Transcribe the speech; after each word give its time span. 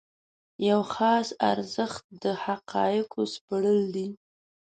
یو 0.69 0.81
خاص 0.93 1.27
ارزښت 1.51 2.03
د 2.23 2.25
حقایقو 2.43 3.21
سپړل 3.33 3.79
دي. 3.95 4.07